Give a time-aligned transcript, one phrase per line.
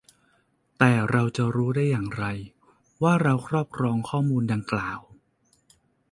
[0.77, 2.25] แต่เราจะรู้ได้อย่างไร
[3.03, 4.99] ว่าเราครอบครองข้อมูลดังกล่าว?